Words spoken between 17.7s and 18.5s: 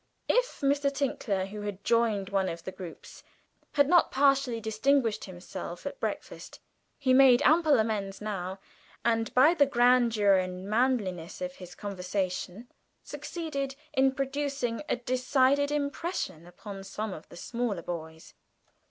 boys.